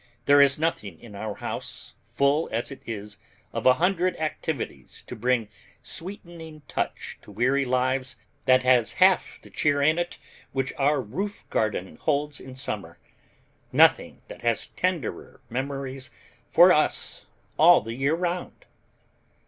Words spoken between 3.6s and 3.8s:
a